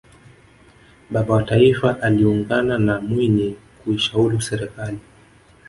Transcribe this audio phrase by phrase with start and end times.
[1.09, 4.99] baba wa taifa aliungana na mwinyi kuishauli serikali